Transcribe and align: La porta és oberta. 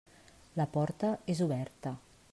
La 0.61 0.65
porta 0.77 1.11
és 1.35 1.45
oberta. 1.49 1.97